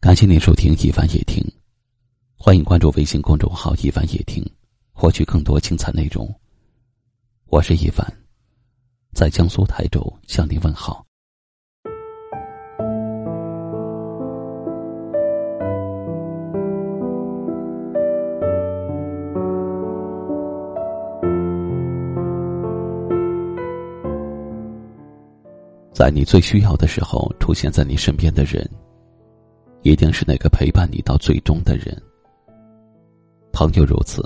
[0.00, 1.42] 感谢您收听《一凡夜听》，
[2.36, 4.48] 欢迎关注微信公众号“一凡夜听”，
[4.94, 6.32] 获取更多精彩内容。
[7.46, 8.06] 我是一凡，
[9.12, 11.04] 在江苏台州向您问好。
[25.92, 28.64] 在你最需要的时候出现在你身边的人。
[29.88, 31.96] 一定是那个陪伴你到最终的人。
[33.52, 34.22] 朋友如此，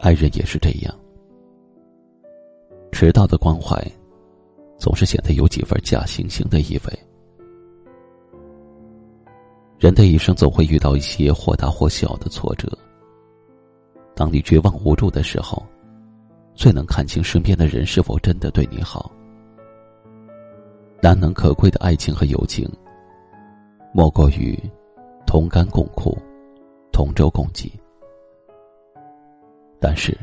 [0.00, 0.94] 爱人也是这样。
[2.90, 3.78] 迟到的关怀，
[4.78, 6.98] 总是显得有几分假惺惺的意味。
[9.78, 12.66] 人的一生总会遇到一些或大或小的挫折。
[14.14, 15.62] 当你绝望无助的时候，
[16.54, 19.12] 最能看清身边的人是否真的对你好。
[21.02, 22.66] 难能可贵的爱情和友情。
[23.98, 24.56] 莫过于
[25.26, 26.16] 同甘共苦、
[26.92, 27.68] 同舟共济。
[29.80, 30.16] 但是，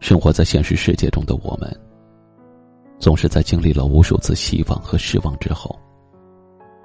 [0.00, 1.70] 生活在现实世界中的我们，
[2.98, 5.78] 总是在经历了无数次希望和失望之后，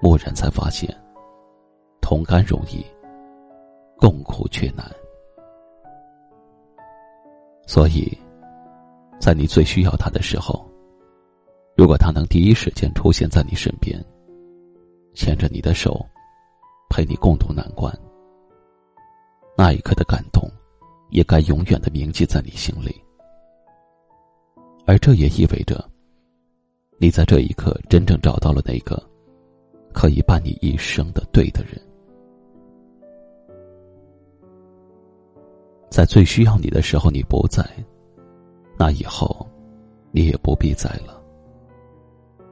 [0.02, 0.94] 蓦然才发现，
[2.02, 2.86] 同甘容易，
[3.96, 4.86] 共苦却难。
[7.66, 8.12] 所以，
[9.22, 10.70] 在你最需要他的时候，
[11.78, 13.98] 如果他能第一时间出现在你身边。
[15.18, 16.06] 牵着你的手，
[16.92, 17.92] 陪你共度难关。
[19.58, 20.48] 那一刻的感动，
[21.10, 22.96] 也该永远的铭记在你心里。
[24.86, 25.84] 而这也意味着，
[27.00, 29.04] 你在这一刻真正找到了那个
[29.92, 31.82] 可以伴你一生的对的人。
[35.90, 37.68] 在最需要你的时候你不在，
[38.78, 39.48] 那以后，
[40.12, 41.20] 你也不必在了。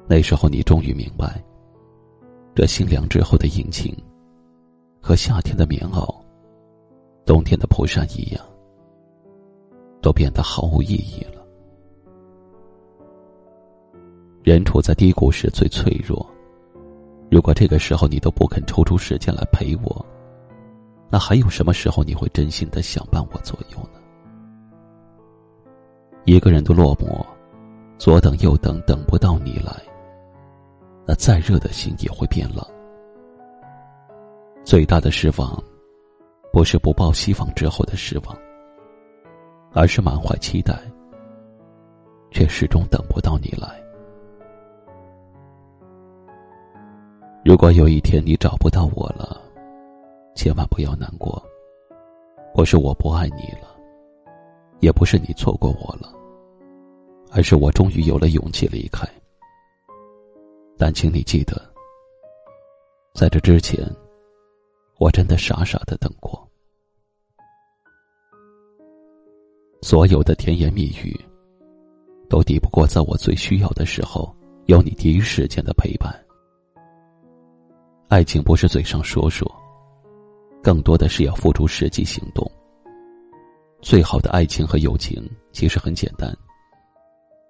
[0.08, 1.40] 那时候你终于明白。
[2.56, 3.94] 这心凉之后的引擎，
[5.02, 6.16] 和夏天的棉袄、
[7.26, 8.42] 冬天的蒲扇一样，
[10.02, 11.46] 都变得毫无意义了。
[14.42, 16.26] 人处在低谷时最脆弱，
[17.30, 20.06] 如果这个时候你都不肯抽出时间来陪我，
[21.10, 24.00] 那还有什么时候你会真心的想伴我左右呢？
[26.24, 27.22] 一个人的落寞，
[27.98, 29.76] 左等右等，等不到你来。
[31.08, 32.66] 那再热的心也会变冷。
[34.64, 35.62] 最大的失望，
[36.52, 38.36] 不是不抱希望之后的失望，
[39.74, 40.80] 而是满怀期待，
[42.32, 43.80] 却始终等不到你来。
[47.44, 49.40] 如果有一天你找不到我了，
[50.34, 51.42] 千万不要难过。
[52.56, 53.76] 不是我不爱你了，
[54.80, 56.12] 也不是你错过我了，
[57.32, 59.06] 而是我终于有了勇气离开。
[60.78, 61.62] 但请你记得，
[63.14, 63.84] 在这之前，
[64.98, 66.46] 我真的傻傻的等过。
[69.82, 71.18] 所有的甜言蜜语，
[72.30, 76.14] 都抵不过在我最需要的时候，有你第一时间的陪伴。
[78.10, 79.50] 爱情不是嘴上说说，
[80.62, 82.50] 更多的是要付出实际行动。
[83.82, 86.36] 最好的爱情和友情，其实很简单，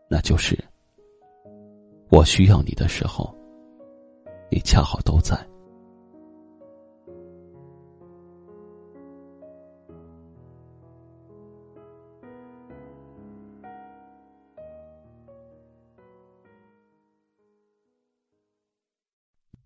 [0.10, 0.58] 那就是。
[2.16, 3.36] 我需要你的时候，
[4.50, 5.38] 你恰好都在。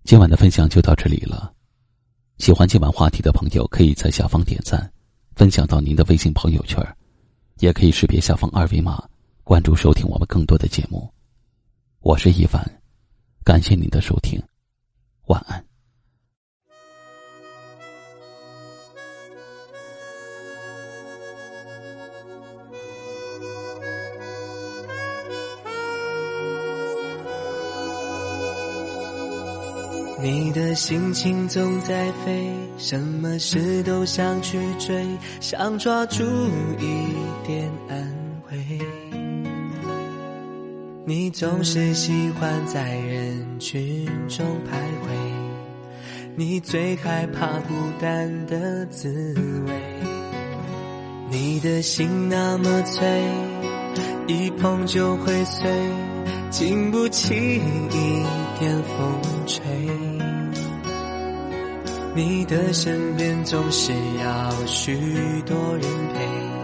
[0.03, 1.53] 今晚的分享就到这里了。
[2.39, 4.91] 喜欢今晚话题的朋友，可以在下方点赞，
[5.35, 6.83] 分享到您的微信朋友圈，
[7.59, 9.07] 也可以识别下方二维码
[9.43, 11.07] 关注收听我们更多的节目。
[12.01, 12.63] 我是一凡，
[13.43, 14.41] 感谢您的收听，
[15.25, 15.63] 晚安。
[30.21, 35.05] 你的心情总在飞，什么事都想去追，
[35.41, 36.23] 想抓住
[36.79, 39.08] 一点安慰。
[41.05, 45.09] 你总是喜欢在人群中徘徊，
[46.35, 49.33] 你最害怕孤单的滋
[49.65, 49.73] 味。
[51.31, 53.07] 你的心那么脆，
[54.27, 55.69] 一碰就会碎，
[56.51, 58.23] 经不起一
[58.59, 59.61] 点风吹。
[62.15, 64.93] 你的身边总是要许
[65.45, 65.81] 多人
[66.13, 66.58] 陪。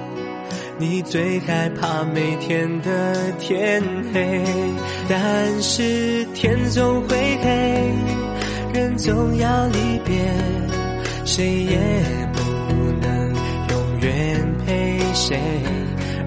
[0.78, 3.82] 你最害怕每天的天
[4.14, 4.44] 黑，
[5.08, 7.94] 但是天总会黑，
[8.74, 10.16] 人总要离别，
[11.24, 11.78] 谁也
[12.34, 12.42] 不
[13.02, 13.34] 能
[13.70, 15.40] 永远陪谁，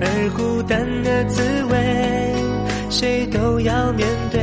[0.01, 2.35] 而孤单的滋味，
[2.89, 4.41] 谁都要面对。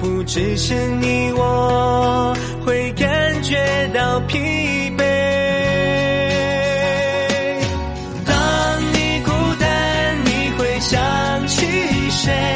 [0.00, 2.32] 不只是你我
[2.64, 3.56] 会感觉
[3.92, 4.38] 到疲
[4.96, 5.05] 惫。
[11.46, 12.55] 去谁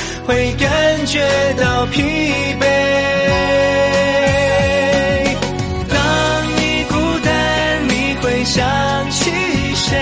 [0.31, 1.19] 会感觉
[1.61, 2.01] 到疲
[2.57, 2.65] 惫。
[5.89, 5.97] 当
[6.55, 8.63] 你孤单，你会想
[9.11, 9.29] 起
[9.75, 9.99] 谁？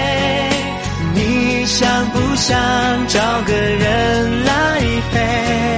[1.16, 2.56] 你想不想
[3.08, 4.80] 找个人来
[5.12, 5.69] 陪？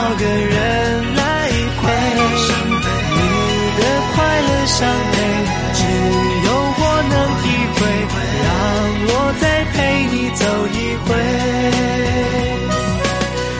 [0.00, 1.20] 找个人来
[1.82, 1.84] 陪？
[3.12, 3.20] 你
[3.76, 3.82] 的
[4.14, 4.80] 快乐伤
[5.12, 5.14] 悲，
[5.74, 5.78] 只
[6.46, 6.48] 有
[6.80, 7.44] 我能体
[7.76, 7.78] 会。
[8.42, 8.48] 让
[9.08, 9.44] 我再
[9.74, 9.76] 陪
[10.06, 10.42] 你走
[10.72, 11.08] 一回。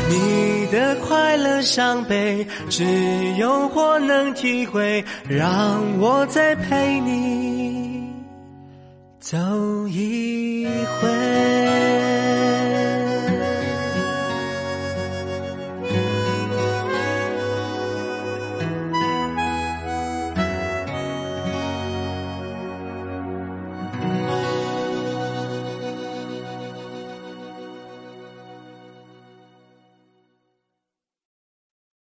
[0.09, 0.15] 你
[0.73, 2.87] 的快乐伤悲，只
[3.37, 5.05] 有我能体会。
[5.29, 8.11] 让我再陪你
[9.19, 9.37] 走
[9.89, 10.67] 一
[11.03, 12.10] 回。